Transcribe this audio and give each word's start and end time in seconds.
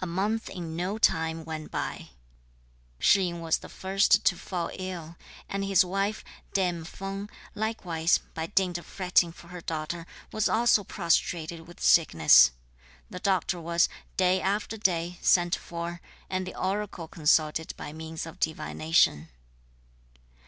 A 0.00 0.04
month 0.04 0.50
in 0.50 0.74
no 0.74 0.98
time 0.98 1.44
went 1.44 1.70
by. 1.70 2.08
Shih 2.98 3.26
yin 3.28 3.40
was 3.40 3.58
the 3.58 3.68
first 3.68 4.24
to 4.24 4.34
fall 4.34 4.68
ill, 4.74 5.14
and 5.48 5.64
his 5.64 5.84
wife, 5.84 6.24
Dame 6.52 6.82
Feng, 6.84 7.30
likewise, 7.54 8.18
by 8.34 8.46
dint 8.46 8.78
of 8.78 8.86
fretting 8.86 9.30
for 9.30 9.46
her 9.46 9.60
daughter, 9.60 10.06
was 10.32 10.48
also 10.48 10.82
prostrated 10.82 11.68
with 11.68 11.78
sickness. 11.80 12.50
The 13.10 13.20
doctor 13.20 13.60
was, 13.60 13.88
day 14.16 14.40
after 14.40 14.76
day, 14.76 15.18
sent 15.22 15.54
for, 15.54 16.00
and 16.28 16.44
the 16.44 16.56
oracle 16.56 17.06
consulted 17.06 17.74
by 17.76 17.92
means 17.92 18.26
of 18.26 18.40
divination. 18.40 19.28